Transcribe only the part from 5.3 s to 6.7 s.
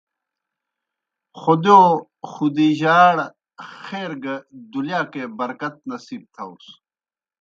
برکت نصیب تھاؤس۔